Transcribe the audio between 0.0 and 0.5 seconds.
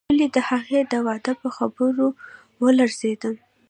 ولې د